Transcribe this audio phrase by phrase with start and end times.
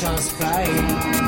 [0.00, 1.27] just play.